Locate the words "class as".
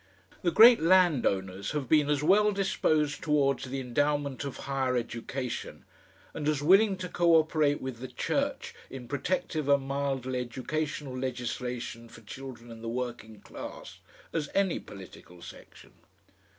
13.41-14.49